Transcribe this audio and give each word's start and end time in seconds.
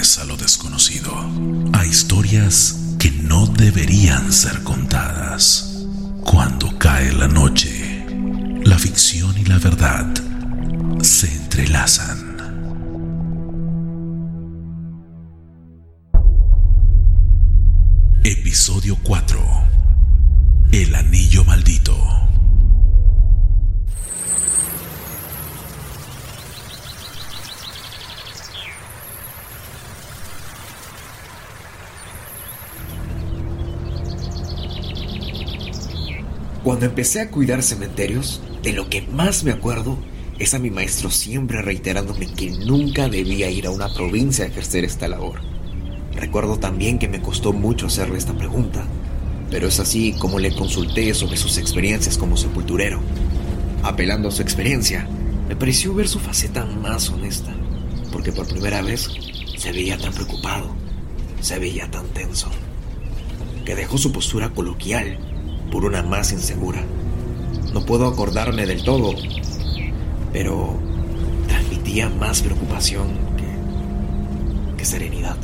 a 0.00 0.24
lo 0.24 0.34
desconocido, 0.38 1.12
a 1.74 1.84
historias 1.84 2.74
que 2.98 3.10
no 3.10 3.46
deberían 3.46 4.32
ser 4.32 4.62
contadas. 4.62 5.84
Cuando 6.24 6.78
cae 6.78 7.12
la 7.12 7.28
noche, 7.28 8.06
la 8.64 8.78
ficción 8.78 9.36
y 9.36 9.44
la 9.44 9.58
verdad 9.58 10.06
se 11.02 11.30
entrelazan. 11.30 12.38
Episodio 18.24 18.96
4. 19.02 19.29
Cuando 36.62 36.84
empecé 36.84 37.22
a 37.22 37.30
cuidar 37.30 37.62
cementerios, 37.62 38.42
de 38.62 38.74
lo 38.74 38.90
que 38.90 39.00
más 39.00 39.44
me 39.44 39.50
acuerdo 39.50 39.96
es 40.38 40.52
a 40.52 40.58
mi 40.58 40.70
maestro 40.70 41.10
siempre 41.10 41.62
reiterándome 41.62 42.26
que 42.26 42.50
nunca 42.50 43.08
debía 43.08 43.50
ir 43.50 43.66
a 43.66 43.70
una 43.70 43.92
provincia 43.94 44.44
a 44.44 44.48
ejercer 44.48 44.84
esta 44.84 45.08
labor. 45.08 45.40
Recuerdo 46.14 46.58
también 46.58 46.98
que 46.98 47.08
me 47.08 47.22
costó 47.22 47.54
mucho 47.54 47.86
hacerle 47.86 48.18
esta 48.18 48.34
pregunta, 48.34 48.84
pero 49.50 49.68
es 49.68 49.80
así 49.80 50.12
como 50.18 50.38
le 50.38 50.54
consulté 50.54 51.14
sobre 51.14 51.38
sus 51.38 51.56
experiencias 51.56 52.18
como 52.18 52.36
sepulturero. 52.36 53.00
Apelando 53.82 54.28
a 54.28 54.32
su 54.32 54.42
experiencia, 54.42 55.08
me 55.48 55.56
pareció 55.56 55.94
ver 55.94 56.08
su 56.08 56.18
faceta 56.18 56.66
más 56.66 57.08
honesta, 57.08 57.54
porque 58.12 58.32
por 58.32 58.46
primera 58.46 58.82
vez 58.82 59.08
se 59.56 59.72
veía 59.72 59.96
tan 59.96 60.12
preocupado, 60.12 60.74
se 61.40 61.58
veía 61.58 61.90
tan 61.90 62.06
tenso, 62.08 62.50
que 63.64 63.74
dejó 63.74 63.96
su 63.96 64.12
postura 64.12 64.50
coloquial 64.50 65.29
por 65.70 65.84
una 65.84 66.02
más 66.02 66.32
insegura. 66.32 66.84
No 67.72 67.84
puedo 67.86 68.06
acordarme 68.06 68.66
del 68.66 68.82
todo, 68.82 69.14
pero 70.32 70.78
transmitía 71.46 72.08
más 72.08 72.42
preocupación 72.42 73.08
que, 74.76 74.84
serenidad. 74.84 75.36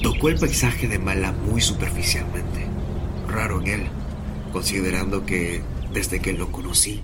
Tocó 0.00 0.28
el 0.28 0.38
paisaje 0.38 0.86
de 0.86 0.98
Mala 0.98 1.32
muy 1.32 1.60
superficialmente, 1.60 2.66
raro 3.28 3.60
en 3.60 3.66
él, 3.66 3.86
considerando 4.52 5.26
que 5.26 5.60
desde 5.92 6.20
que 6.20 6.32
lo 6.32 6.50
conocí, 6.52 7.00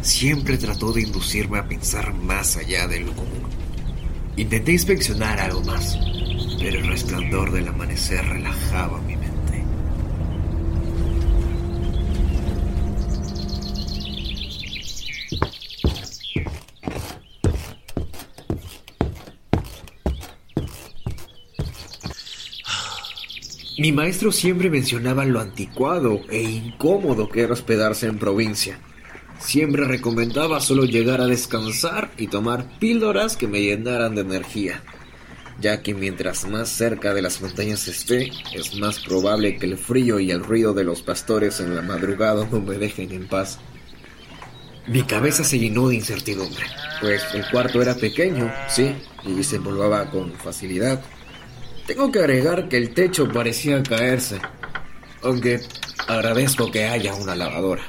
siempre 0.00 0.58
trató 0.58 0.92
de 0.92 1.02
inducirme 1.02 1.58
a 1.58 1.68
pensar 1.68 2.14
más 2.14 2.56
allá 2.56 2.86
de 2.86 3.00
lo 3.00 3.12
común. 3.12 3.42
Intenté 4.36 4.72
inspeccionar 4.72 5.40
algo 5.40 5.62
más, 5.64 5.98
pero 6.58 6.78
el 6.78 6.86
resplandor 6.86 7.50
del 7.50 7.68
amanecer 7.68 8.24
relajaba 8.24 9.00
mi 9.02 9.16
Mi 23.80 23.92
maestro 23.92 24.30
siempre 24.30 24.68
mencionaba 24.68 25.24
lo 25.24 25.40
anticuado 25.40 26.20
e 26.28 26.42
incómodo 26.42 27.30
que 27.30 27.40
era 27.40 27.54
hospedarse 27.54 28.08
en 28.08 28.18
provincia. 28.18 28.78
Siempre 29.38 29.86
recomendaba 29.86 30.60
solo 30.60 30.84
llegar 30.84 31.22
a 31.22 31.26
descansar 31.26 32.10
y 32.18 32.26
tomar 32.26 32.78
píldoras 32.78 33.38
que 33.38 33.48
me 33.48 33.62
llenaran 33.62 34.14
de 34.14 34.20
energía, 34.20 34.82
ya 35.62 35.80
que 35.80 35.94
mientras 35.94 36.46
más 36.46 36.68
cerca 36.68 37.14
de 37.14 37.22
las 37.22 37.40
montañas 37.40 37.88
esté, 37.88 38.30
es 38.52 38.74
más 38.74 38.98
probable 39.00 39.56
que 39.56 39.64
el 39.64 39.78
frío 39.78 40.20
y 40.20 40.30
el 40.30 40.44
ruido 40.44 40.74
de 40.74 40.84
los 40.84 41.00
pastores 41.00 41.58
en 41.60 41.74
la 41.74 41.80
madrugada 41.80 42.46
no 42.52 42.60
me 42.60 42.76
dejen 42.76 43.10
en 43.12 43.28
paz. 43.28 43.60
Mi 44.88 45.04
cabeza 45.04 45.42
se 45.42 45.58
llenó 45.58 45.88
de 45.88 45.94
incertidumbre, 45.94 46.66
pues 47.00 47.22
el 47.32 47.48
cuarto 47.50 47.80
era 47.80 47.94
pequeño, 47.94 48.52
sí, 48.68 48.94
y 49.24 49.42
se 49.42 49.56
envolvaba 49.56 50.10
con 50.10 50.34
facilidad. 50.34 51.02
Tengo 51.90 52.12
que 52.12 52.20
agregar 52.20 52.68
que 52.68 52.76
el 52.76 52.94
techo 52.94 53.28
parecía 53.28 53.82
caerse, 53.82 54.40
aunque 55.24 55.60
agradezco 56.06 56.70
que 56.70 56.86
haya 56.86 57.12
una 57.16 57.34
lavadora. 57.34 57.82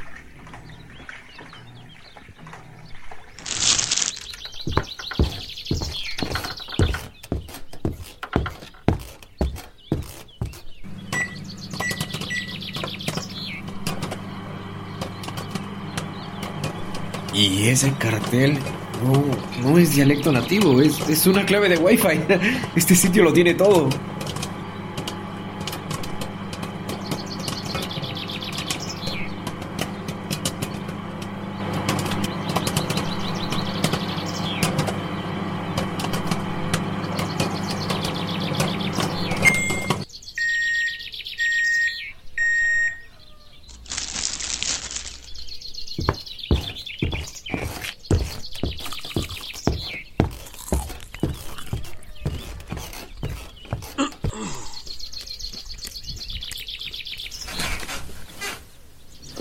Y 17.36 17.70
ese 17.70 17.94
cartel 18.00 18.58
no, 19.04 19.24
no 19.64 19.78
es 19.78 19.96
dialecto 19.96 20.32
nativo, 20.32 20.82
es, 20.82 21.00
es 21.10 21.26
una 21.28 21.46
clave 21.46 21.70
de 21.70 21.78
Wi-Fi. 21.78 22.20
Este 22.76 22.96
sitio 22.96 23.24
lo 23.24 23.34
tiene 23.34 23.54
todo. 23.54 23.90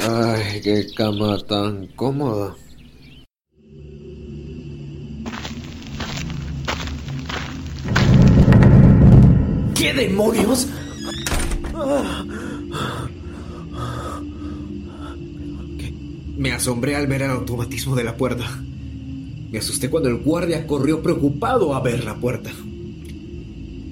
Ay, 0.03 0.60
qué 0.62 0.90
cama 1.00 1.38
tan 1.38 1.87
cómoda. 1.97 2.55
¿Qué 9.75 9.94
demonios? 9.94 10.69
Me 16.37 16.53
asombré 16.53 16.97
al 16.97 17.06
ver 17.06 17.22
el 17.22 17.31
automatismo 17.31 17.97
de 17.97 18.05
la 18.05 18.19
puerta. 18.19 18.44
Me 19.50 19.59
asusté 19.59 19.89
cuando 19.89 20.10
el 20.10 20.19
guardia 20.19 20.66
corrió 20.66 21.00
preocupado 21.00 21.75
a 21.75 21.81
ver 21.81 22.05
la 22.05 22.16
puerta. 22.16 22.50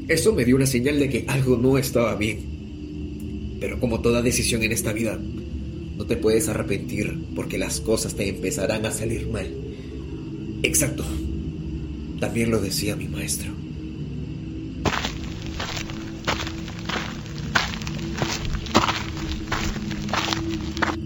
Eso 0.08 0.34
me 0.34 0.44
dio 0.44 0.56
una 0.56 0.66
señal 0.66 0.98
de 0.98 1.08
que 1.08 1.24
algo 1.26 1.56
no 1.56 1.78
estaba 1.78 2.16
bien. 2.16 3.56
Pero 3.60 3.80
como 3.80 4.02
toda 4.02 4.20
decisión 4.20 4.62
en 4.62 4.72
esta 4.72 4.92
vida, 4.92 5.18
no 5.98 6.06
te 6.06 6.16
puedes 6.16 6.48
arrepentir 6.48 7.18
porque 7.34 7.58
las 7.58 7.80
cosas 7.80 8.14
te 8.14 8.28
empezarán 8.28 8.86
a 8.86 8.92
salir 8.92 9.28
mal. 9.28 9.52
Exacto. 10.62 11.04
También 12.20 12.52
lo 12.52 12.60
decía 12.60 12.94
mi 12.94 13.08
maestro. 13.08 13.50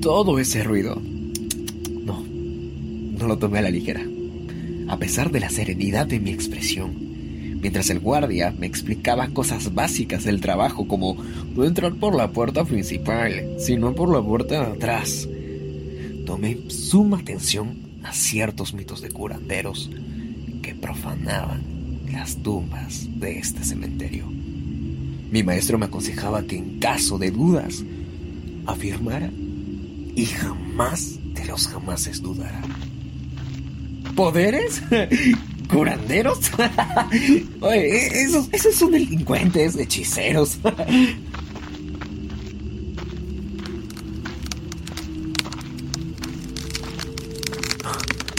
Todo 0.02 0.38
ese 0.38 0.62
ruido. 0.62 1.00
No, 2.04 2.22
no 2.22 3.26
lo 3.26 3.38
tomé 3.38 3.60
a 3.60 3.62
la 3.62 3.70
ligera. 3.70 4.06
A 4.88 4.98
pesar 4.98 5.30
de 5.30 5.40
la 5.40 5.48
serenidad 5.48 6.06
de 6.06 6.20
mi 6.20 6.30
expresión, 6.30 7.01
mientras 7.62 7.88
el 7.90 8.00
guardia 8.00 8.52
me 8.58 8.66
explicaba 8.66 9.28
cosas 9.28 9.72
básicas 9.72 10.24
del 10.24 10.40
trabajo 10.40 10.88
como 10.88 11.16
no 11.54 11.64
entrar 11.64 11.94
por 11.94 12.14
la 12.16 12.32
puerta 12.32 12.64
principal, 12.64 13.54
sino 13.58 13.94
por 13.94 14.12
la 14.12 14.20
puerta 14.20 14.66
de 14.66 14.72
atrás. 14.72 15.28
Tomé 16.26 16.58
suma 16.68 17.18
atención 17.18 17.78
a 18.02 18.12
ciertos 18.12 18.74
mitos 18.74 19.00
de 19.00 19.10
curanderos 19.10 19.90
que 20.60 20.74
profanaban 20.74 21.62
las 22.10 22.36
tumbas 22.36 23.08
de 23.18 23.38
este 23.38 23.64
cementerio. 23.64 24.26
Mi 25.30 25.44
maestro 25.44 25.78
me 25.78 25.86
aconsejaba 25.86 26.42
que 26.42 26.58
en 26.58 26.80
caso 26.80 27.16
de 27.16 27.30
dudas, 27.30 27.84
afirmara 28.66 29.30
y 30.14 30.26
jamás 30.26 31.18
de 31.32 31.44
los 31.46 31.68
jamases 31.68 32.20
dudara. 32.20 32.60
¿Poderes? 34.16 34.82
¿Curanderos? 35.72 36.38
Oye, 37.60 38.22
esos, 38.22 38.48
esos 38.52 38.74
son 38.74 38.90
delincuentes, 38.92 39.76
hechiceros. 39.76 40.58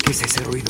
¿Qué 0.06 0.12
es 0.12 0.22
ese 0.22 0.44
ruido? 0.44 0.70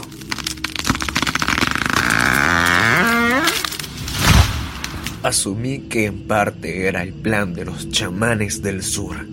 Asumí 5.24 5.80
que 5.90 6.06
en 6.06 6.28
parte 6.28 6.88
era 6.88 7.04
el 7.04 7.14
plan 7.14 7.54
de 7.54 7.66
los 7.66 7.90
chamanes 7.90 8.62
del 8.62 8.84
sur, 8.84 9.26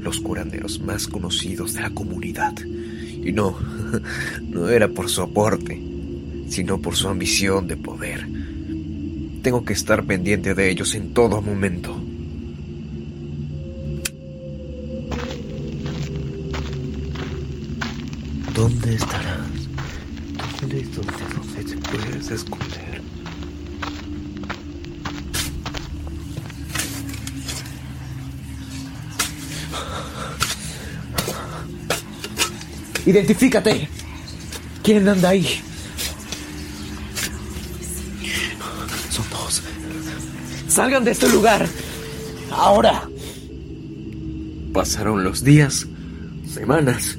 los 0.00 0.20
curanderos 0.20 0.80
más 0.80 1.06
conocidos 1.06 1.72
de 1.72 1.80
la 1.82 1.90
comunidad. 1.90 2.54
Y 2.58 3.32
no, 3.32 3.58
no 4.42 4.68
era 4.68 4.88
por 4.88 5.08
su 5.08 5.22
aporte, 5.22 5.89
sino 6.50 6.80
por 6.80 6.96
su 6.96 7.08
ambición 7.08 7.68
de 7.68 7.76
poder. 7.76 8.26
Tengo 9.42 9.64
que 9.64 9.72
estar 9.72 10.04
pendiente 10.04 10.54
de 10.54 10.68
ellos 10.68 10.94
en 10.94 11.14
todo 11.14 11.40
momento. 11.40 11.96
¿Dónde 18.54 18.94
estarás? 18.94 19.38
¿Dónde, 20.60 20.82
dónde, 20.82 21.12
dónde 21.34 21.64
te 21.64 21.76
puedes 21.88 22.30
esconder? 22.30 23.00
Identifícate. 33.06 33.88
¿Quién 34.82 35.08
anda 35.08 35.30
ahí? 35.30 35.69
Salgan 40.70 41.04
de 41.04 41.10
este 41.10 41.28
lugar. 41.28 41.66
Ahora. 42.52 43.08
Pasaron 44.72 45.24
los 45.24 45.42
días, 45.42 45.88
semanas, 46.48 47.18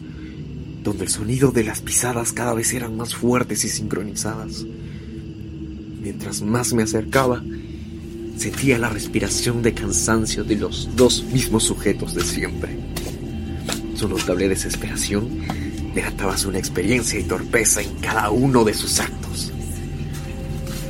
donde 0.84 1.04
el 1.04 1.10
sonido 1.10 1.52
de 1.52 1.66
las 1.66 1.82
pisadas 1.82 2.32
cada 2.32 2.54
vez 2.54 2.74
eran 2.74 2.96
más 2.96 3.14
fuertes 3.14 3.66
y 3.66 3.70
sincronizadas. 3.70 4.66
Mientras 6.02 6.42
más 6.42 6.72
me 6.72 6.84
acercaba, 6.84 7.44
sentía 8.38 8.78
la 8.78 8.88
respiración 8.88 9.62
de 9.62 9.74
cansancio 9.74 10.46
de 10.46 10.56
los 10.56 10.96
dos 10.96 11.26
mismos 11.26 11.64
sujetos 11.64 12.16
de 12.16 12.24
siempre. 12.24 12.80
Su 13.96 14.08
notable 14.08 14.48
desesperación 14.48 15.28
delataba 15.94 16.38
su 16.38 16.52
inexperiencia 16.52 17.20
y 17.20 17.24
torpeza 17.24 17.82
en 17.82 17.96
cada 17.96 18.30
uno 18.30 18.64
de 18.64 18.74
sus 18.74 19.02
actos. 19.02 19.52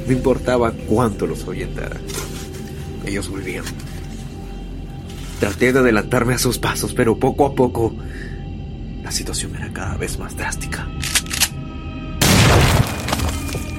No 0.06 0.14
importaba 0.14 0.72
cuánto 0.88 1.26
los 1.26 1.44
ahuyentara, 1.44 2.00
ellos 3.06 3.30
volvían. 3.30 3.66
Traté 5.40 5.74
de 5.74 5.80
adelantarme 5.80 6.36
a 6.36 6.38
sus 6.38 6.60
pasos, 6.60 6.94
pero 6.94 7.18
poco 7.18 7.46
a 7.46 7.56
poco 7.56 7.96
la 9.04 9.12
situación 9.12 9.56
era 9.56 9.72
cada 9.74 9.98
vez 9.98 10.20
más 10.20 10.36
drástica. 10.36 10.88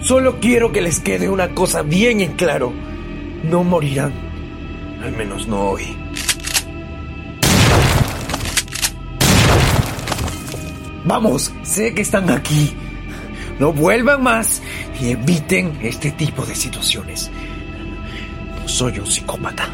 Solo 0.03 0.41
quiero 0.41 0.73
que 0.73 0.83
les 0.83 0.99
quede 0.99 1.29
una 1.29 1.55
cosa 1.55 1.83
bien 1.83 2.21
en 2.21 2.33
claro. 2.33 2.73
No 3.45 3.63
morirán. 3.63 4.13
Al 5.03 5.13
menos 5.13 5.47
no 5.47 5.71
hoy. 5.71 5.97
Vamos, 11.05 11.53
sé 11.63 11.95
que 11.95 12.03
están 12.03 12.31
aquí. 12.31 12.75
No 13.59 13.73
vuelvan 13.73 14.23
más 14.23 14.61
y 15.01 15.11
eviten 15.11 15.79
este 15.83 16.11
tipo 16.11 16.45
de 16.45 16.55
situaciones. 16.55 17.31
Soy 18.73 18.99
un 18.99 19.07
psicópata. 19.07 19.69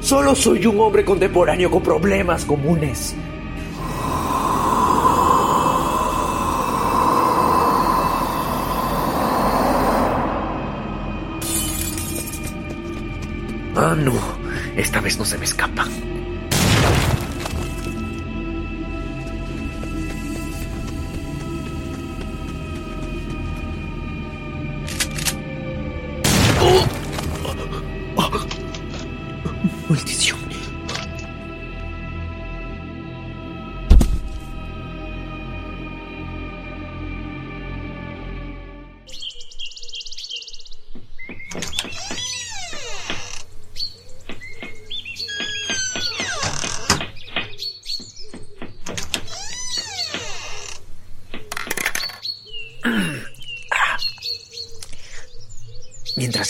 Solo 0.00 0.32
soy 0.36 0.64
un 0.64 0.78
hombre 0.78 1.04
contemporáneo 1.04 1.68
con 1.72 1.82
problemas 1.82 2.44
comunes. 2.44 3.16
Ah, 13.74 13.96
no. 13.98 14.12
Esta 14.76 15.00
vez 15.00 15.18
no 15.18 15.24
se 15.24 15.36
me 15.36 15.46
escapa. 15.46 15.84
Maldición. 29.88 30.37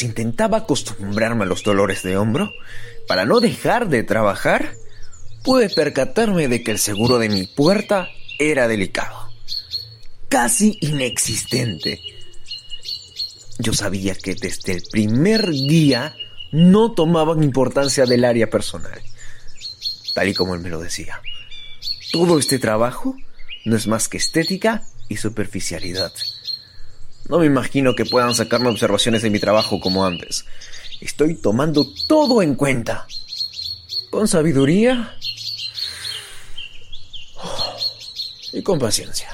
Intentaba 0.03 0.59
acostumbrarme 0.59 1.45
a 1.45 1.47
los 1.47 1.63
dolores 1.63 2.03
de 2.03 2.17
hombro, 2.17 2.53
para 3.07 3.25
no 3.25 3.41
dejar 3.41 3.89
de 3.89 4.03
trabajar, 4.03 4.75
pude 5.43 5.71
percatarme 5.71 6.47
de 6.49 6.63
que 6.63 6.73
el 6.73 6.79
seguro 6.79 7.19
de 7.19 7.29
mi 7.29 7.47
puerta 7.47 8.09
era 8.39 8.69
delicado, 8.69 9.33
casi 10.29 10.79
inexistente. 10.81 12.01
Yo 13.59 13.73
sabía 13.73 14.15
que 14.15 14.35
desde 14.35 14.75
el 14.75 14.83
primer 14.91 15.49
día 15.49 16.15
no 16.53 16.93
tomaban 16.93 17.43
importancia 17.43 18.07
del 18.07 18.25
área 18.25 18.49
personal, 18.49 19.01
tal 20.15 20.29
y 20.29 20.35
como 20.35 20.55
él 20.55 20.61
me 20.61 20.71
lo 20.71 20.81
decía. 20.81 21.21
Todo 22.13 22.39
este 22.39 22.59
trabajo 22.59 23.17
no 23.65 23.77
es 23.77 23.87
más 23.87 24.09
que 24.09 24.19
estética 24.19 24.83
y 25.09 25.17
superficialidad. 25.17 26.13
No 27.29 27.39
me 27.39 27.47
imagino 27.47 27.95
que 27.95 28.07
puedan 28.07 28.35
sacarme 28.35 28.69
observaciones 28.69 29.23
de 29.23 29.31
mi 29.31 29.39
trabajo 29.39 29.81
como 29.81 30.07
antes. 30.07 30.47
Estoy 31.01 31.35
tomando 31.35 31.87
todo 32.07 32.43
en 32.43 32.55
cuenta. 32.55 33.07
Con 34.11 34.27
sabiduría 34.27 35.15
y 38.53 38.63
con 38.63 38.79
paciencia. 38.79 39.29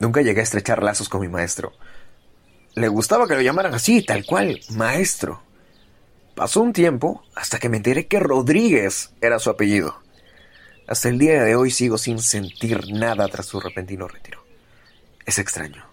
Nunca 0.00 0.22
llegué 0.22 0.40
a 0.40 0.44
estrechar 0.44 0.82
lazos 0.82 1.08
con 1.08 1.20
mi 1.20 1.28
maestro. 1.28 1.72
Le 2.74 2.88
gustaba 2.88 3.28
que 3.28 3.34
lo 3.34 3.42
llamaran 3.42 3.74
así, 3.74 4.02
tal 4.02 4.24
cual, 4.24 4.58
maestro. 4.70 5.42
Pasó 6.34 6.62
un 6.62 6.72
tiempo 6.72 7.22
hasta 7.34 7.58
que 7.58 7.68
me 7.68 7.76
enteré 7.76 8.06
que 8.06 8.18
Rodríguez 8.18 9.10
era 9.20 9.38
su 9.38 9.50
apellido. 9.50 10.00
Hasta 10.88 11.10
el 11.10 11.18
día 11.18 11.44
de 11.44 11.54
hoy 11.54 11.70
sigo 11.70 11.98
sin 11.98 12.18
sentir 12.18 12.90
nada 12.92 13.28
tras 13.28 13.44
su 13.46 13.60
repentino 13.60 14.08
retiro. 14.08 14.42
Es 15.26 15.38
extraño. 15.38 15.84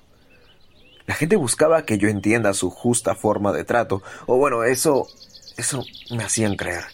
La 1.06 1.14
gente 1.14 1.36
buscaba 1.36 1.84
que 1.84 1.98
yo 1.98 2.08
entienda 2.08 2.54
su 2.54 2.70
justa 2.70 3.14
forma 3.14 3.52
de 3.52 3.66
trato, 3.66 4.02
o 4.26 4.38
bueno, 4.38 4.64
eso, 4.64 5.08
eso 5.58 5.84
me 6.12 6.24
hacían 6.24 6.56
creer. 6.56 6.86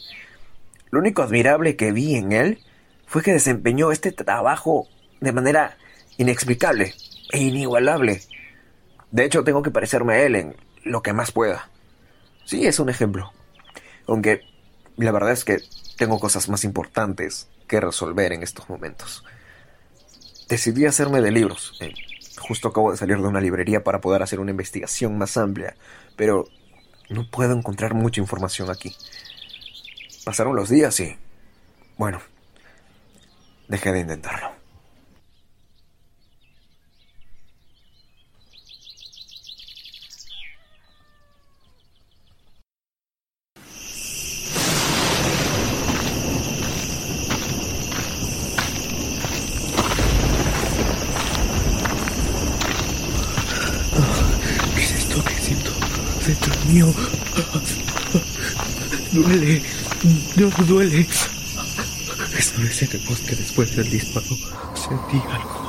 Lo 0.89 0.99
único 0.99 1.21
admirable 1.21 1.75
que 1.75 1.91
vi 1.91 2.15
en 2.15 2.31
él 2.31 2.59
fue 3.05 3.21
que 3.21 3.33
desempeñó 3.33 3.91
este 3.91 4.11
trabajo 4.11 4.87
de 5.21 5.31
manera 5.31 5.77
inexplicable 6.17 6.93
e 7.31 7.39
inigualable. 7.39 8.21
De 9.11 9.25
hecho, 9.25 9.43
tengo 9.43 9.61
que 9.61 9.71
parecerme 9.71 10.13
a 10.13 10.23
él 10.23 10.35
en 10.35 10.55
lo 10.83 11.01
que 11.01 11.13
más 11.13 11.31
pueda. 11.31 11.69
Sí, 12.45 12.65
es 12.65 12.79
un 12.79 12.89
ejemplo. 12.89 13.31
Aunque 14.07 14.41
la 14.97 15.11
verdad 15.11 15.31
es 15.31 15.45
que 15.45 15.59
tengo 15.97 16.19
cosas 16.19 16.49
más 16.49 16.63
importantes 16.63 17.47
que 17.67 17.79
resolver 17.79 18.33
en 18.33 18.43
estos 18.43 18.69
momentos. 18.69 19.23
Decidí 20.49 20.85
hacerme 20.85 21.21
de 21.21 21.31
libros. 21.31 21.77
Eh, 21.79 21.93
justo 22.37 22.67
acabo 22.67 22.91
de 22.91 22.97
salir 22.97 23.17
de 23.17 23.27
una 23.27 23.41
librería 23.41 23.83
para 23.83 24.01
poder 24.01 24.21
hacer 24.21 24.39
una 24.39 24.51
investigación 24.51 25.17
más 25.17 25.37
amplia, 25.37 25.75
pero 26.15 26.45
no 27.09 27.29
puedo 27.29 27.53
encontrar 27.53 27.93
mucha 27.93 28.21
información 28.21 28.69
aquí. 28.69 28.95
Pasaron 30.25 30.55
los 30.55 30.69
días 30.69 30.99
y... 30.99 31.17
Bueno, 31.97 32.21
dejé 33.67 33.91
de 33.91 33.99
intentarlo. 34.01 34.63
mío. 56.67 56.93
Duele. 59.11 59.61
No 60.35 60.49
duele. 60.65 61.07
Esta 62.37 62.61
vez 62.61 62.81
en 62.81 62.91
el 62.91 63.07
bosque 63.07 63.35
después 63.35 63.75
del 63.75 63.89
disparo 63.89 64.35
sentí 64.75 65.21
algo. 65.29 65.63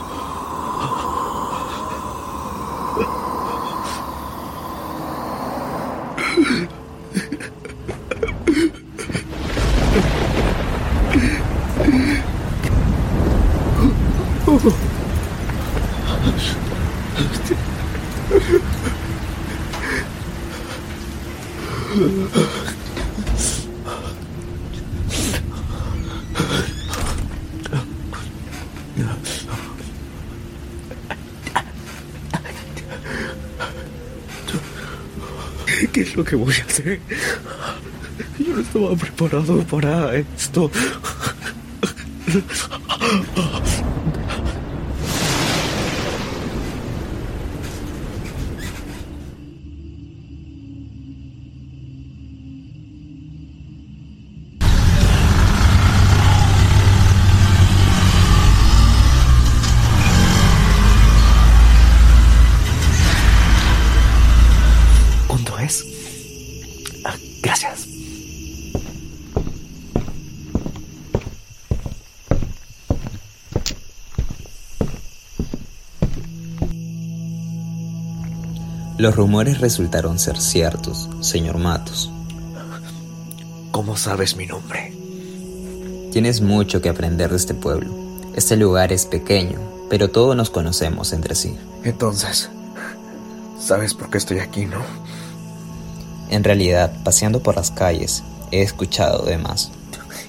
¿Qué 35.93 36.01
es 36.01 36.17
lo 36.17 36.25
que 36.25 36.35
voy 36.35 36.53
a 36.55 36.65
hacer? 36.65 36.99
Yo 38.41 38.57
no 38.57 38.61
estaba 38.61 38.97
preparado 39.16 39.62
para 39.64 40.16
esto. 40.16 40.71
Los 79.05 79.17
rumores 79.17 79.61
resultaron 79.61 80.19
ser 80.19 80.41
ciertos, 80.41 81.11
señor 81.21 81.59
Matos. 81.59 82.11
¿Cómo 83.71 83.99
sabes 83.99 84.35
mi 84.35 84.47
nombre? 84.47 84.95
Tienes 86.11 86.41
mucho 86.41 86.81
que 86.81 86.89
aprender 86.89 87.29
de 87.29 87.37
este 87.37 87.53
pueblo. 87.53 87.93
Este 88.35 88.57
lugar 88.57 88.95
es 88.95 89.05
pequeño, 89.05 89.59
pero 89.91 90.09
todos 90.09 90.35
nos 90.35 90.49
conocemos 90.49 91.13
entre 91.13 91.35
sí. 91.35 91.55
Entonces, 91.83 92.49
¿sabes 93.61 93.93
por 93.93 94.09
qué 94.09 94.17
estoy 94.17 94.39
aquí, 94.39 94.65
no? 94.65 94.81
En 96.31 96.43
realidad, 96.43 96.91
paseando 97.05 97.43
por 97.43 97.57
las 97.57 97.71
calles, 97.71 98.23
he 98.53 98.63
escuchado 98.63 99.27
de 99.27 99.37
más. 99.37 99.71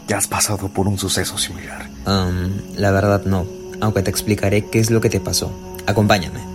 Ya 0.10 0.18
has 0.18 0.28
pasado 0.28 0.68
por 0.68 0.90
un 0.90 0.98
suceso 0.98 1.38
similar. 1.38 1.90
Um, 2.06 2.76
la 2.76 2.92
verdad 2.92 3.24
no, 3.24 3.46
aunque 3.80 4.02
te 4.02 4.10
explicaré 4.10 4.66
qué 4.66 4.80
es 4.80 4.92
lo 4.92 5.00
que 5.00 5.10
te 5.10 5.22
pasó. 5.22 5.50
Acompáñame. 5.88 6.55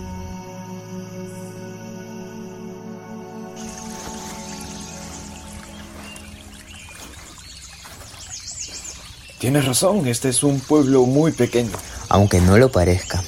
Tienes 9.41 9.65
razón, 9.65 10.07
este 10.07 10.29
es 10.29 10.43
un 10.43 10.59
pueblo 10.59 11.07
muy 11.07 11.31
pequeño. 11.31 11.71
Aunque 12.09 12.39
no 12.39 12.59
lo 12.59 12.71
parezca. 12.71 13.23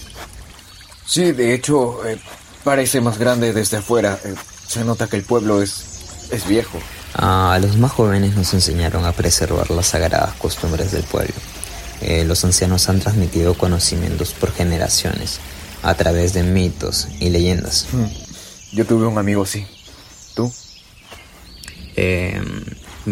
Sí, 1.07 1.31
de 1.31 1.55
hecho, 1.55 2.07
eh, 2.07 2.19
parece 2.63 3.01
más 3.01 3.17
grande 3.17 3.51
desde 3.51 3.77
afuera. 3.77 4.19
Eh, 4.23 4.35
se 4.67 4.85
nota 4.85 5.07
que 5.07 5.15
el 5.15 5.23
pueblo 5.23 5.63
es, 5.63 6.29
es 6.29 6.47
viejo. 6.47 6.77
A 7.15 7.57
los 7.59 7.77
más 7.77 7.93
jóvenes 7.93 8.35
nos 8.35 8.53
enseñaron 8.53 9.05
a 9.05 9.11
preservar 9.11 9.71
las 9.71 9.87
sagradas 9.87 10.35
costumbres 10.35 10.91
del 10.91 11.01
pueblo. 11.01 11.33
Eh, 12.01 12.25
los 12.25 12.45
ancianos 12.45 12.89
han 12.89 12.99
transmitido 12.99 13.55
conocimientos 13.55 14.33
por 14.33 14.53
generaciones 14.53 15.39
a 15.81 15.95
través 15.95 16.33
de 16.33 16.43
mitos 16.43 17.07
y 17.19 17.31
leyendas. 17.31 17.87
Hmm. 17.91 18.05
Yo 18.71 18.85
tuve 18.85 19.07
un 19.07 19.17
amigo 19.17 19.41
así. 19.41 19.65
¿Tú? 20.35 20.53
Eh, 21.95 22.39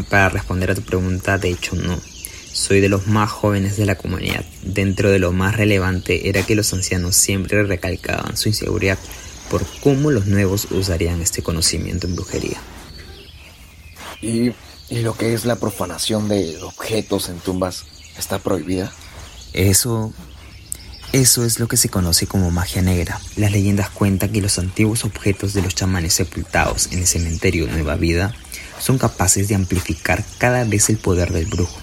para 0.07 0.29
responder 0.29 0.69
a 0.69 0.75
tu 0.75 0.83
pregunta, 0.83 1.39
de 1.39 1.49
hecho 1.49 1.75
no. 1.75 2.10
Soy 2.53 2.81
de 2.81 2.89
los 2.89 3.07
más 3.07 3.31
jóvenes 3.31 3.77
de 3.77 3.85
la 3.85 3.95
comunidad. 3.95 4.43
Dentro 4.63 5.09
de 5.09 5.19
lo 5.19 5.31
más 5.31 5.55
relevante 5.55 6.27
era 6.29 6.43
que 6.43 6.55
los 6.55 6.73
ancianos 6.73 7.15
siempre 7.15 7.63
recalcaban 7.63 8.35
su 8.35 8.49
inseguridad 8.49 8.97
por 9.49 9.65
cómo 9.81 10.11
los 10.11 10.27
nuevos 10.27 10.67
usarían 10.71 11.21
este 11.21 11.41
conocimiento 11.41 12.07
en 12.07 12.15
brujería. 12.15 12.57
¿Y, 14.21 14.51
y 14.89 15.01
lo 15.01 15.15
que 15.17 15.33
es 15.33 15.45
la 15.45 15.55
profanación 15.55 16.27
de 16.29 16.57
objetos 16.61 17.29
en 17.29 17.39
tumbas 17.39 17.85
está 18.17 18.39
prohibida? 18.39 18.91
Eso. 19.53 20.13
Eso 21.13 21.43
es 21.43 21.59
lo 21.59 21.67
que 21.67 21.75
se 21.75 21.89
conoce 21.89 22.25
como 22.25 22.51
magia 22.51 22.81
negra. 22.81 23.19
Las 23.35 23.51
leyendas 23.51 23.89
cuentan 23.89 24.31
que 24.31 24.41
los 24.41 24.57
antiguos 24.57 25.03
objetos 25.03 25.53
de 25.53 25.61
los 25.61 25.75
chamanes 25.75 26.13
sepultados 26.13 26.87
en 26.91 26.99
el 26.99 27.07
cementerio 27.07 27.67
Nueva 27.67 27.97
Vida 27.97 28.33
son 28.79 28.97
capaces 28.97 29.49
de 29.49 29.55
amplificar 29.55 30.23
cada 30.37 30.63
vez 30.63 30.89
el 30.89 30.97
poder 30.97 31.33
del 31.33 31.47
brujo. 31.47 31.77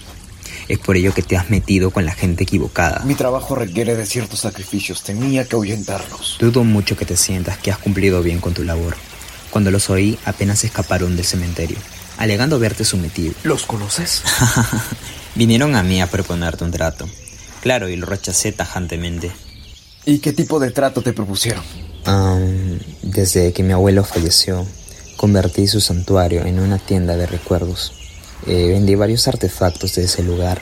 Es 0.69 0.77
por 0.77 0.95
ello 0.95 1.15
que 1.15 1.23
te 1.23 1.35
has 1.35 1.49
metido 1.49 1.89
con 1.89 2.05
la 2.05 2.13
gente 2.13 2.43
equivocada. 2.43 3.01
Mi 3.03 3.15
trabajo 3.15 3.55
requiere 3.55 3.95
de 3.95 4.05
ciertos 4.05 4.41
sacrificios. 4.41 5.01
Tenía 5.01 5.43
que 5.45 5.55
ahuyentarlos. 5.55 6.37
Dudo 6.39 6.63
mucho 6.63 6.95
que 6.95 7.05
te 7.05 7.17
sientas 7.17 7.57
que 7.57 7.71
has 7.71 7.79
cumplido 7.79 8.21
bien 8.21 8.39
con 8.39 8.53
tu 8.53 8.63
labor. 8.63 8.95
Cuando 9.49 9.71
los 9.71 9.89
oí, 9.89 10.19
apenas 10.25 10.63
escaparon 10.63 11.15
del 11.15 11.25
cementerio, 11.25 11.77
alegando 12.17 12.57
haberte 12.57 12.85
sometido. 12.85 13.33
¿Los 13.41 13.63
conoces? 13.63 14.21
Vinieron 15.35 15.75
a 15.75 15.81
mí 15.81 16.01
a 16.01 16.07
proponerte 16.07 16.63
un 16.63 16.71
trato. 16.71 17.09
Claro, 17.61 17.89
y 17.89 17.95
lo 17.95 18.05
rechacé 18.05 18.51
tajantemente. 18.51 19.31
¿Y 20.05 20.19
qué 20.19 20.33
tipo 20.33 20.59
de 20.59 20.69
trato 20.69 21.01
te 21.01 21.13
propusieron? 21.13 21.63
Um, 22.05 22.77
desde 23.01 23.53
que 23.53 23.63
mi 23.63 23.73
abuelo 23.73 24.03
falleció, 24.03 24.67
convertí 25.17 25.67
su 25.67 25.81
santuario 25.81 26.45
en 26.45 26.59
una 26.59 26.77
tienda 26.77 27.17
de 27.17 27.25
recuerdos. 27.25 27.98
Eh, 28.49 28.69
vendí 28.69 28.95
varios 28.95 29.27
artefactos 29.27 29.93
de 29.93 30.05
ese 30.05 30.23
lugar. 30.23 30.59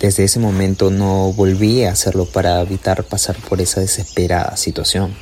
Desde 0.00 0.24
ese 0.24 0.38
momento 0.38 0.90
no 0.90 1.34
volví 1.34 1.84
a 1.84 1.92
hacerlo 1.92 2.24
para 2.24 2.62
evitar 2.62 3.04
pasar 3.04 3.36
por 3.36 3.60
esa 3.60 3.82
desesperada 3.82 4.56
situación. 4.56 5.14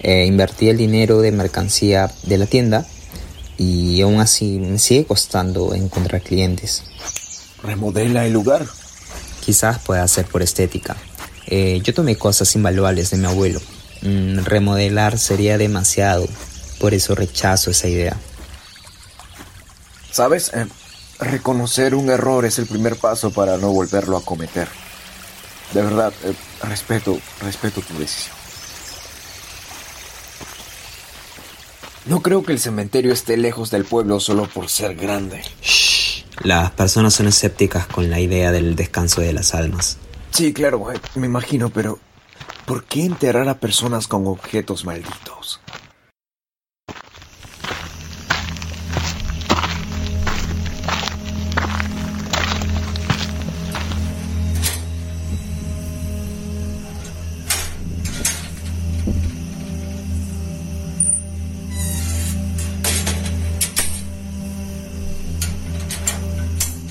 Eh, 0.00 0.26
invertí 0.26 0.68
el 0.68 0.76
dinero 0.76 1.20
de 1.20 1.30
mercancía 1.30 2.10
de 2.24 2.38
la 2.38 2.46
tienda 2.46 2.84
y 3.56 4.00
aún 4.00 4.18
así 4.18 4.58
me 4.58 4.80
sigue 4.80 5.04
costando 5.04 5.74
encontrar 5.74 6.22
clientes. 6.22 6.82
Remodela 7.62 8.26
el 8.26 8.32
lugar. 8.32 8.66
Quizás 9.40 9.78
pueda 9.78 10.08
ser 10.08 10.26
por 10.26 10.42
estética. 10.42 10.96
Eh, 11.46 11.80
yo 11.84 11.94
tomé 11.94 12.16
cosas 12.16 12.52
invaluables 12.56 13.10
de 13.10 13.16
mi 13.16 13.26
abuelo. 13.26 13.60
Mm, 14.02 14.40
remodelar 14.40 15.20
sería 15.20 15.56
demasiado, 15.56 16.26
por 16.80 16.94
eso 16.94 17.14
rechazo 17.14 17.70
esa 17.70 17.86
idea. 17.86 18.16
¿Sabes? 20.10 20.50
Eh, 20.52 20.66
reconocer 21.18 21.94
un 21.94 22.10
error 22.10 22.44
es 22.44 22.58
el 22.58 22.66
primer 22.66 22.96
paso 22.96 23.30
para 23.30 23.56
no 23.56 23.70
volverlo 23.70 24.16
a 24.16 24.24
cometer. 24.24 24.68
De 25.72 25.82
verdad, 25.82 26.12
eh, 26.24 26.34
respeto, 26.62 27.18
respeto 27.40 27.80
tu 27.82 27.98
decisión. 27.98 28.36
No 32.06 32.22
creo 32.22 32.42
que 32.42 32.52
el 32.52 32.58
cementerio 32.58 33.12
esté 33.12 33.36
lejos 33.36 33.70
del 33.70 33.84
pueblo 33.84 34.18
solo 34.18 34.48
por 34.48 34.70
ser 34.70 34.94
grande. 34.94 35.42
Shh. 35.60 36.24
Las 36.42 36.70
personas 36.70 37.14
son 37.14 37.26
escépticas 37.26 37.86
con 37.86 38.08
la 38.08 38.20
idea 38.20 38.52
del 38.52 38.76
descanso 38.76 39.20
de 39.20 39.32
las 39.32 39.54
almas. 39.54 39.98
Sí, 40.30 40.52
claro, 40.52 40.92
eh, 40.92 41.00
me 41.16 41.26
imagino, 41.26 41.68
pero 41.68 41.98
¿por 42.64 42.84
qué 42.84 43.04
enterrar 43.04 43.48
a 43.48 43.58
personas 43.58 44.06
con 44.06 44.26
objetos 44.26 44.84
malditos? 44.84 45.60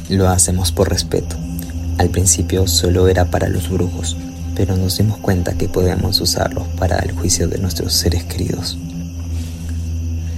Lo 0.09 0.29
hacemos 0.29 0.71
por 0.71 0.89
respeto. 0.89 1.35
Al 1.97 2.09
principio 2.09 2.65
solo 2.65 3.09
era 3.09 3.25
para 3.25 3.49
los 3.49 3.69
brujos, 3.69 4.15
pero 4.55 4.77
nos 4.77 4.97
dimos 4.97 5.17
cuenta 5.17 5.57
que 5.57 5.67
podemos 5.67 6.21
usarlos 6.21 6.65
para 6.77 6.99
el 6.99 7.11
juicio 7.11 7.49
de 7.49 7.57
nuestros 7.57 7.91
seres 7.93 8.23
queridos. 8.23 8.77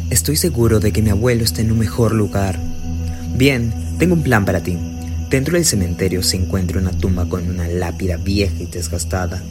Estoy 0.09 0.38
seguro 0.38 0.79
de 0.79 0.91
que 0.91 1.03
mi 1.03 1.11
abuelo 1.11 1.43
está 1.43 1.61
en 1.61 1.71
un 1.71 1.77
mejor 1.77 2.13
lugar. 2.13 2.57
Bien, 3.35 3.71
tengo 3.99 4.15
un 4.15 4.23
plan 4.23 4.43
para 4.43 4.61
ti. 4.61 4.75
Dentro 5.29 5.53
del 5.53 5.65
cementerio 5.65 6.23
se 6.23 6.38
encuentra 6.38 6.79
una 6.79 6.91
tumba 6.91 7.29
con 7.29 7.47
una 7.47 7.67
lápida 7.67 8.17
vieja 8.17 8.55
y 8.59 8.65
desgastada. 8.65 9.43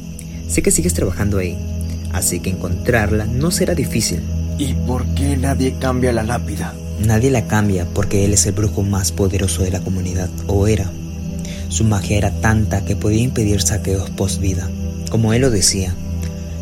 Sé 0.49 0.63
que 0.63 0.73
sigues 0.73 0.95
trabajando 0.95 1.39
ahí, 1.39 1.57
así 2.13 2.41
que 2.41 2.51
encontrarla 2.51 3.27
no 3.27 3.53
será 3.53 3.77
difícil. 3.77 4.21
¿Y 4.59 4.75
por 4.75 5.07
qué 5.15 5.37
nadie 5.37 5.77
cambia 5.79 6.13
la 6.13 6.25
lápida? 6.25 6.75
Nadie 7.05 7.31
la 7.31 7.47
cambia 7.47 7.87
porque 7.95 8.25
él 8.25 8.33
es 8.33 8.47
el 8.47 8.53
brujo 8.53 8.83
más 8.83 9.13
poderoso 9.13 9.63
de 9.63 9.71
la 9.71 9.81
comunidad, 9.81 10.29
o 10.47 10.67
era. 10.67 10.91
Su 11.69 11.85
magia 11.85 12.19
era 12.19 12.31
tanta 12.41 12.85
que 12.85 12.97
podía 12.97 13.23
impedir 13.23 13.63
saqueos 13.63 14.11
post 14.11 14.41
vida. 14.41 14.69
Como 15.11 15.33
él 15.33 15.43
lo 15.43 15.51
decía, 15.51 15.95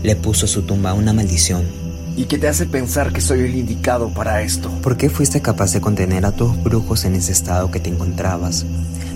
le 0.02 0.14
puso 0.14 0.46
a 0.46 0.48
su 0.48 0.62
tumba 0.62 0.94
una 0.94 1.12
maldición. 1.12 1.64
¿Y 2.16 2.24
qué 2.24 2.38
te 2.38 2.48
hace 2.48 2.66
pensar 2.66 3.12
que 3.12 3.20
soy 3.20 3.40
el 3.40 3.54
indicado 3.54 4.10
para 4.10 4.42
esto? 4.42 4.70
¿Por 4.82 4.96
qué 4.96 5.10
fuiste 5.10 5.40
capaz 5.40 5.72
de 5.72 5.80
contener 5.80 6.24
a 6.26 6.32
dos 6.32 6.62
brujos 6.62 7.04
en 7.04 7.14
ese 7.14 7.32
estado 7.32 7.70
que 7.70 7.80
te 7.80 7.90
encontrabas? 7.90 8.64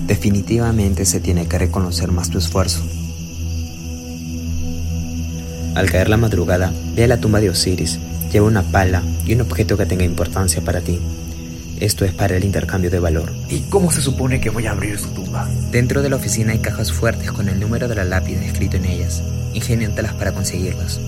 Definitivamente 0.07 1.05
se 1.05 1.21
tiene 1.21 1.47
que 1.47 1.59
reconocer 1.59 2.13
más 2.13 2.31
tu 2.31 2.39
esfuerzo. 2.39 2.83
Al 5.75 5.91
caer 5.91 6.09
la 6.09 6.17
madrugada, 6.17 6.73
ve 6.95 7.05
a 7.05 7.09
la 7.09 7.21
tumba 7.21 7.41
de 7.41 7.51
Osiris 7.51 7.99
Lleva 8.33 8.47
una 8.47 8.63
pala 8.63 9.03
y 9.27 9.35
un 9.35 9.41
objeto 9.41 9.77
que 9.77 9.87
tenga 9.87 10.05
importancia 10.05 10.63
para 10.63 10.81
ti. 10.81 11.01
Esto 11.81 12.05
es 12.05 12.13
para 12.13 12.37
el 12.37 12.45
intercambio 12.45 12.91
de 12.91 13.01
valor. 13.01 13.33
¿Y 13.49 13.61
cómo 13.63 13.91
se 13.91 14.03
supone 14.03 14.41
que 14.41 14.51
voy 14.51 14.67
a 14.67 14.73
abrir 14.73 14.99
su 14.99 15.09
tumba? 15.09 15.49
Dentro 15.73 16.03
de 16.03 16.11
la 16.11 16.17
oficina 16.17 16.53
hay 16.53 16.59
cajas 16.59 16.93
fuertes 16.93 17.33
con 17.33 17.49
el 17.49 17.59
número 17.59 17.89
de 17.89 17.95
la 17.95 18.05
lápida 18.05 18.45
escrito 18.45 18.77
en 18.77 18.85
ellas. 18.85 19.23
Ingeniántalas 19.55 20.13
para 20.15 20.33
conseguirlas. 20.33 21.01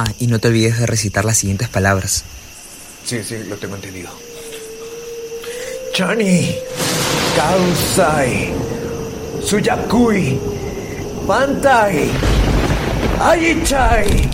Ah, 0.00 0.06
y 0.20 0.28
no 0.28 0.38
te 0.38 0.46
olvides 0.46 0.78
de 0.78 0.86
recitar 0.86 1.24
las 1.24 1.38
siguientes 1.38 1.68
palabras. 1.68 2.22
Sí, 3.04 3.24
sí, 3.24 3.34
lo 3.48 3.56
tengo 3.56 3.74
entendido. 3.74 4.08
Chani, 5.92 6.54
Kausai, 7.34 8.52
Suyakui, 9.42 10.38
Pantai, 11.26 12.12
Ayichai. 13.20 14.30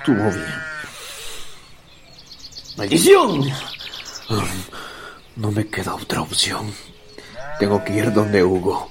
Estuvo 0.00 0.30
bien. 0.30 0.54
¡Maldición! 2.76 3.50
No 5.36 5.50
me 5.52 5.68
queda 5.68 5.94
otra 5.94 6.22
opción. 6.22 6.72
Tengo 7.58 7.84
que 7.84 7.94
ir 7.94 8.12
donde 8.12 8.42
Hugo. 8.42 8.90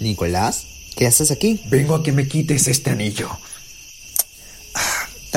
Nicolás, 0.00 0.66
¿qué 0.96 1.06
haces 1.06 1.30
aquí? 1.30 1.60
Vengo 1.66 1.94
a 1.94 2.02
que 2.02 2.12
me 2.12 2.26
quites 2.26 2.66
este 2.66 2.90
anillo. 2.90 3.28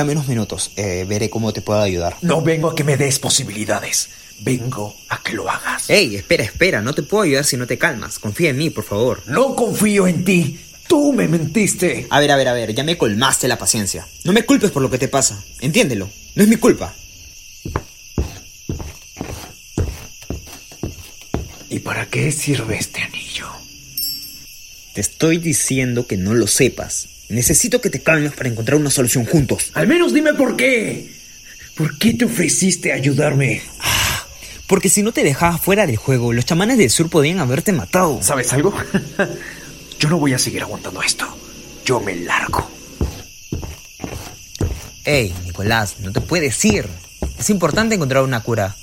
Dame 0.02 0.14
unos 0.14 0.26
minutos, 0.26 0.72
eh, 0.74 1.06
veré 1.08 1.30
cómo 1.30 1.52
te 1.52 1.60
puedo 1.60 1.80
ayudar. 1.80 2.16
No 2.22 2.42
vengo 2.42 2.68
a 2.68 2.74
que 2.74 2.82
me 2.82 2.96
des 2.96 3.20
posibilidades. 3.20 4.10
Vengo 4.40 4.96
a 5.08 5.22
que 5.22 5.32
lo 5.32 5.48
hagas. 5.48 5.88
Ey, 5.88 6.16
espera, 6.16 6.42
espera, 6.42 6.80
no 6.80 6.92
te 6.92 7.04
puedo 7.04 7.22
ayudar 7.22 7.44
si 7.44 7.56
no 7.56 7.68
te 7.68 7.78
calmas. 7.78 8.18
Confía 8.18 8.50
en 8.50 8.56
mí, 8.56 8.68
por 8.70 8.82
favor. 8.82 9.22
No 9.26 9.54
confío 9.54 10.08
en 10.08 10.24
ti. 10.24 10.58
Tú 10.88 11.12
me 11.12 11.28
mentiste. 11.28 12.08
A 12.10 12.18
ver, 12.18 12.32
a 12.32 12.36
ver, 12.36 12.48
a 12.48 12.52
ver, 12.52 12.74
ya 12.74 12.82
me 12.82 12.98
colmaste 12.98 13.46
la 13.46 13.58
paciencia. 13.58 14.04
No 14.24 14.32
me 14.32 14.44
culpes 14.44 14.72
por 14.72 14.82
lo 14.82 14.90
que 14.90 14.98
te 14.98 15.06
pasa. 15.06 15.40
Entiéndelo. 15.60 16.10
No 16.34 16.42
es 16.42 16.48
mi 16.48 16.56
culpa. 16.56 16.92
¿Y 21.70 21.78
para 21.78 22.06
qué 22.06 22.32
sirve 22.32 22.76
este 22.76 23.02
anillo? 23.02 23.46
Te 24.94 25.00
estoy 25.00 25.38
diciendo 25.38 26.08
que 26.08 26.16
no 26.16 26.34
lo 26.34 26.48
sepas. 26.48 27.06
Necesito 27.32 27.80
que 27.80 27.88
te 27.88 28.02
calmes 28.02 28.34
para 28.34 28.50
encontrar 28.50 28.78
una 28.78 28.90
solución 28.90 29.24
juntos. 29.24 29.70
Al 29.72 29.88
menos 29.88 30.12
dime 30.12 30.34
por 30.34 30.54
qué. 30.54 31.10
¿Por 31.74 31.96
qué 31.96 32.12
te 32.12 32.26
ofreciste 32.26 32.92
a 32.92 32.96
ayudarme? 32.96 33.62
Ah, 33.80 34.26
porque 34.66 34.90
si 34.90 35.02
no 35.02 35.12
te 35.12 35.24
dejabas 35.24 35.58
fuera 35.58 35.86
del 35.86 35.96
juego, 35.96 36.34
los 36.34 36.44
chamanes 36.44 36.76
del 36.76 36.90
sur 36.90 37.08
podían 37.08 37.40
haberte 37.40 37.72
matado. 37.72 38.18
¿Sabes 38.22 38.52
algo? 38.52 38.74
Yo 39.98 40.10
no 40.10 40.18
voy 40.18 40.34
a 40.34 40.38
seguir 40.38 40.60
aguantando 40.60 41.02
esto. 41.02 41.26
Yo 41.86 42.00
me 42.00 42.16
largo. 42.16 42.70
Hey, 45.04 45.34
Nicolás, 45.44 46.00
no 46.00 46.12
te 46.12 46.20
puedes 46.20 46.62
ir. 46.66 46.86
Es 47.38 47.48
importante 47.48 47.94
encontrar 47.94 48.24
una 48.24 48.42
cura. 48.42 48.76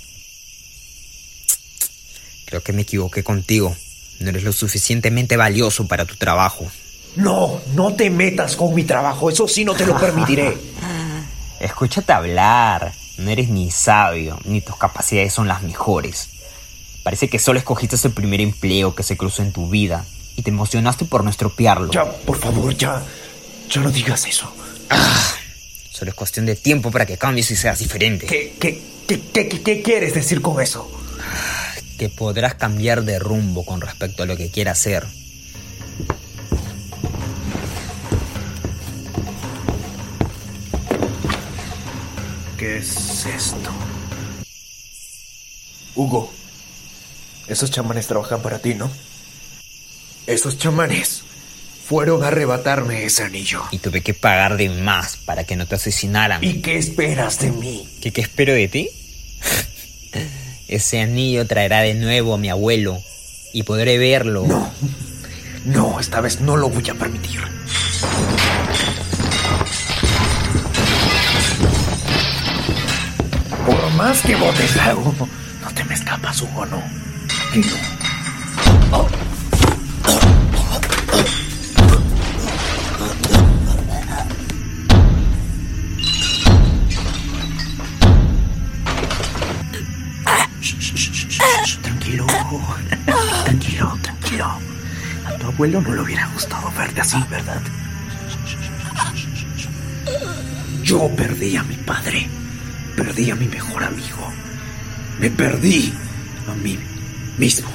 Creo 2.45 2.63
que 2.63 2.73
me 2.73 2.81
equivoqué 2.81 3.23
contigo. 3.23 3.77
No 4.19 4.29
eres 4.29 4.43
lo 4.43 4.53
suficientemente 4.53 5.37
valioso 5.37 5.87
para 5.87 6.05
tu 6.05 6.15
trabajo. 6.15 6.71
No, 7.15 7.59
no 7.73 7.93
te 7.93 8.09
metas 8.09 8.55
con 8.55 8.73
mi 8.73 8.83
trabajo. 8.83 9.29
Eso 9.29 9.47
sí 9.47 9.65
no 9.65 9.73
te 9.73 9.85
lo 9.85 9.97
permitiré. 9.97 10.57
Escúchate 11.59 12.13
hablar. 12.13 12.93
No 13.17 13.29
eres 13.29 13.49
ni 13.49 13.69
sabio, 13.69 14.39
ni 14.45 14.61
tus 14.61 14.77
capacidades 14.77 15.33
son 15.33 15.47
las 15.47 15.61
mejores. 15.61 16.29
Parece 17.03 17.27
que 17.27 17.39
solo 17.39 17.59
escogiste 17.59 17.97
el 18.01 18.13
primer 18.13 18.39
empleo 18.39 18.95
que 18.95 19.03
se 19.03 19.17
cruzó 19.17 19.41
en 19.41 19.51
tu 19.51 19.69
vida 19.69 20.05
y 20.37 20.41
te 20.41 20.51
emocionaste 20.51 21.03
por 21.05 21.23
no 21.23 21.29
estropearlo. 21.29 21.91
Ya, 21.91 22.05
por 22.05 22.37
favor, 22.37 22.73
ya. 22.75 23.03
Ya 23.69 23.81
no 23.81 23.91
digas 23.91 24.25
eso. 24.25 24.51
Ah, 24.89 25.33
solo 25.91 26.11
es 26.11 26.15
cuestión 26.15 26.45
de 26.45 26.55
tiempo 26.55 26.91
para 26.91 27.05
que 27.05 27.17
cambies 27.17 27.51
y 27.51 27.57
seas 27.57 27.79
diferente. 27.79 28.25
¿Qué, 28.25 28.55
qué, 28.57 28.81
qué, 29.05 29.21
qué, 29.21 29.49
qué 29.49 29.81
quieres 29.81 30.13
decir 30.13 30.41
con 30.41 30.61
eso? 30.61 30.89
que 31.99 32.09
podrás 32.09 32.55
cambiar 32.55 33.03
de 33.03 33.19
rumbo 33.19 33.65
con 33.65 33.81
respecto 33.81 34.23
a 34.23 34.25
lo 34.25 34.37
que 34.37 34.49
quieras 34.49 34.79
hacer. 34.79 35.05
¿Qué 42.59 42.75
es 42.75 43.25
esto? 43.25 43.71
Hugo, 45.95 46.29
esos 47.47 47.71
chamanes 47.71 48.07
trabajan 48.07 48.41
para 48.41 48.59
ti, 48.59 48.73
¿no? 48.73 48.91
Esos 50.27 50.57
chamanes 50.57 51.23
fueron 51.87 52.21
a 52.21 52.27
arrebatarme 52.27 53.05
ese 53.05 53.23
anillo. 53.23 53.63
Y 53.71 53.77
tuve 53.77 54.01
que 54.01 54.13
pagar 54.13 54.57
de 54.57 54.67
más 54.67 55.15
para 55.15 55.45
que 55.45 55.55
no 55.55 55.67
te 55.67 55.75
asesinaran. 55.75 56.43
¿Y 56.43 56.55
qué 56.55 56.77
esperas 56.77 57.39
de 57.39 57.51
mí? 57.53 57.87
¿Qué, 58.01 58.11
qué 58.11 58.19
espero 58.19 58.53
de 58.53 58.67
ti? 58.67 58.89
Ese 60.67 60.99
anillo 60.99 61.47
traerá 61.47 61.79
de 61.79 61.93
nuevo 61.93 62.33
a 62.33 62.37
mi 62.37 62.49
abuelo 62.49 63.01
y 63.53 63.63
podré 63.63 63.97
verlo. 63.97 64.45
No, 64.45 64.69
no, 65.63 65.99
esta 66.01 66.19
vez 66.19 66.41
no 66.41 66.57
lo 66.57 66.69
voy 66.69 66.89
a 66.89 66.93
permitir. 66.93 67.39
Que 74.29 74.35
botes 74.35 74.77
algo. 74.77 75.27
No 75.63 75.71
te 75.73 75.83
me 75.85 75.95
escapas, 75.95 76.39
Hugo, 76.41 76.65
no. 76.67 76.83
Tranquilo. 77.27 77.75
Tranquilo. 91.81 92.27
Tranquilo, 93.45 93.97
tranquilo. 94.03 94.59
A 95.25 95.31
tu 95.39 95.47
abuelo 95.47 95.81
no 95.81 95.95
le 95.95 96.01
hubiera 96.01 96.27
gustado 96.27 96.71
verte 96.77 97.01
así, 97.01 97.17
¿verdad? 97.31 97.61
Yo 100.83 101.09
perdí 101.15 101.57
a 101.57 101.63
mi 101.63 101.75
padre. 101.77 102.38
Perdí 102.99 103.31
a 103.31 103.35
mi 103.35 103.47
mejor 103.47 103.81
amigo. 103.81 104.29
Me 105.21 105.29
perdí 105.29 105.93
a 106.49 106.53
mí 106.55 106.77
mismo. 107.37 107.69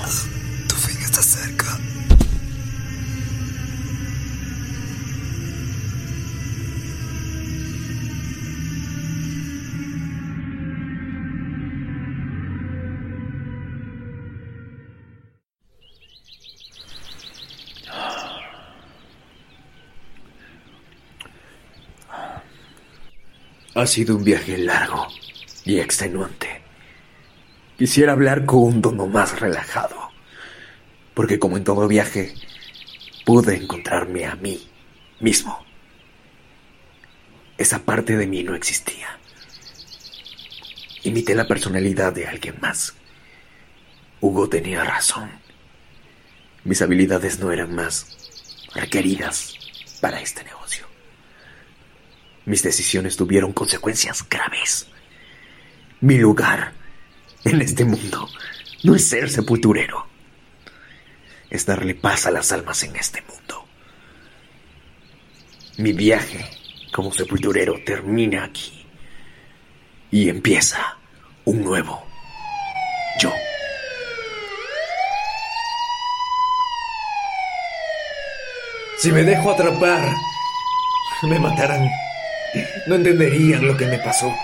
Ha 23.74 23.88
sido 23.88 24.16
un 24.16 24.22
viaje 24.22 24.56
largo 24.56 25.08
y 25.64 25.80
extenuante. 25.80 26.62
Quisiera 27.76 28.12
hablar 28.12 28.44
con 28.44 28.62
un 28.62 28.80
tono 28.80 29.08
más 29.08 29.40
relajado, 29.40 30.10
porque 31.12 31.40
como 31.40 31.56
en 31.56 31.64
todo 31.64 31.88
viaje, 31.88 32.34
pude 33.24 33.56
encontrarme 33.56 34.26
a 34.26 34.36
mí 34.36 34.70
mismo. 35.18 35.58
Esa 37.58 37.80
parte 37.80 38.16
de 38.16 38.28
mí 38.28 38.44
no 38.44 38.54
existía. 38.54 39.18
Imité 41.02 41.34
la 41.34 41.48
personalidad 41.48 42.12
de 42.12 42.28
alguien 42.28 42.54
más. 42.60 42.94
Hugo 44.20 44.48
tenía 44.48 44.84
razón. 44.84 45.30
Mis 46.62 46.80
habilidades 46.80 47.40
no 47.40 47.50
eran 47.50 47.74
más 47.74 48.70
requeridas 48.72 49.54
para 50.00 50.20
este 50.20 50.44
negocio. 50.44 50.93
Mis 52.46 52.62
decisiones 52.62 53.16
tuvieron 53.16 53.52
consecuencias 53.52 54.28
graves. 54.28 54.88
Mi 56.00 56.18
lugar 56.18 56.72
en 57.44 57.62
este 57.62 57.84
mundo 57.84 58.28
no 58.82 58.94
es 58.94 59.06
ser 59.06 59.30
sepulturero. 59.30 60.06
Es 61.48 61.64
darle 61.64 61.94
paz 61.94 62.26
a 62.26 62.30
las 62.30 62.52
almas 62.52 62.82
en 62.82 62.96
este 62.96 63.22
mundo. 63.22 63.66
Mi 65.78 65.92
viaje 65.92 66.44
como 66.92 67.12
sepulturero 67.12 67.80
termina 67.84 68.44
aquí 68.44 68.86
y 70.10 70.28
empieza 70.28 70.98
un 71.44 71.64
nuevo 71.64 72.04
yo. 73.18 73.32
Si 78.98 79.10
me 79.12 79.22
dejo 79.22 79.50
atrapar, 79.50 80.14
me 81.24 81.38
matarán. 81.38 82.03
No 82.86 82.94
entenderían 82.96 83.66
lo 83.66 83.76
que 83.76 83.86
me 83.86 83.98
pasó. 83.98 84.34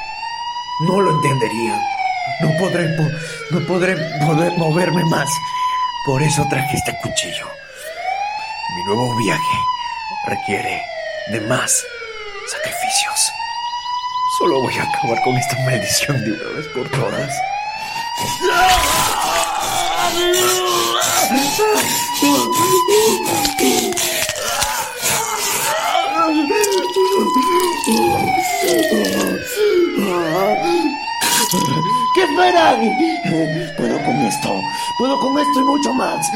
No 0.89 1.01
lo 1.01 1.11
entenderían. 1.17 1.81
No 2.41 2.51
podré, 2.59 2.89
po- 2.97 3.11
no 3.51 3.67
podré 3.67 3.97
poder 4.25 4.53
moverme 4.57 5.05
más. 5.07 5.29
Por 6.07 6.23
eso 6.23 6.47
traje 6.49 6.77
este 6.77 6.97
cuchillo. 7.03 7.47
Mi 8.77 8.85
nuevo 8.85 9.17
viaje 9.19 9.57
requiere 10.29 10.83
de 11.33 11.41
más 11.43 11.71
sacrificios. 12.51 13.33
Solo 14.39 14.61
voy 14.63 14.75
a 14.79 14.83
acabar 14.83 15.21
con 15.25 15.37
esta 15.37 15.59
maldición 15.65 16.25
de 16.25 16.33
una 16.33 16.57
vez 16.57 16.67
por 16.75 16.89
todas. 16.91 17.31
¿Qué 32.15 32.23
esperan? 32.23 32.81
Puedo 33.77 33.97
con 34.05 34.17
esto. 34.17 34.61
Puedo 34.99 35.19
con 35.21 35.39
esto 35.39 35.61
y 35.61 35.65
mucho 35.65 35.95
más. 35.95 36.27